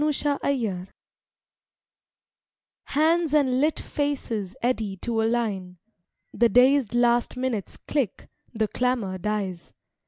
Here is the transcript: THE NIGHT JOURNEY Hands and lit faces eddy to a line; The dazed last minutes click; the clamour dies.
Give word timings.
THE 0.03 0.07
NIGHT 0.07 0.41
JOURNEY 0.59 0.87
Hands 2.85 3.33
and 3.35 3.61
lit 3.61 3.79
faces 3.79 4.55
eddy 4.59 4.97
to 4.97 5.21
a 5.21 5.25
line; 5.29 5.77
The 6.33 6.49
dazed 6.49 6.95
last 6.95 7.37
minutes 7.37 7.77
click; 7.77 8.27
the 8.51 8.67
clamour 8.67 9.19
dies. 9.19 9.73